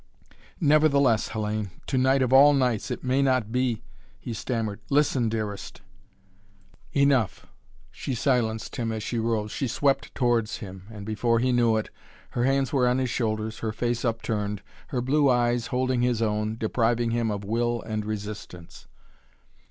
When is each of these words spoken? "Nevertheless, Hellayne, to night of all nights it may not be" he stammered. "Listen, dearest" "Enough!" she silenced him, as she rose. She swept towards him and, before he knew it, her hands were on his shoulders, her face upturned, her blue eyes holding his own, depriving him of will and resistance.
"Nevertheless, 0.59 1.27
Hellayne, 1.29 1.69
to 1.85 1.95
night 1.95 2.23
of 2.23 2.33
all 2.33 2.53
nights 2.53 2.89
it 2.89 3.03
may 3.03 3.21
not 3.21 3.51
be" 3.51 3.83
he 4.19 4.33
stammered. 4.33 4.79
"Listen, 4.89 5.29
dearest" 5.29 5.81
"Enough!" 7.03 7.45
she 7.91 8.15
silenced 8.15 8.77
him, 8.77 8.91
as 8.91 9.03
she 9.03 9.19
rose. 9.19 9.51
She 9.51 9.67
swept 9.67 10.15
towards 10.15 10.57
him 10.57 10.87
and, 10.89 11.05
before 11.05 11.37
he 11.37 11.51
knew 11.51 11.77
it, 11.77 11.91
her 12.31 12.45
hands 12.45 12.73
were 12.73 12.87
on 12.87 12.97
his 12.97 13.11
shoulders, 13.11 13.59
her 13.59 13.71
face 13.71 14.03
upturned, 14.03 14.63
her 14.87 15.01
blue 15.01 15.29
eyes 15.29 15.67
holding 15.67 16.01
his 16.01 16.19
own, 16.19 16.57
depriving 16.57 17.11
him 17.11 17.29
of 17.29 17.43
will 17.45 17.83
and 17.83 18.03
resistance. 18.03 18.87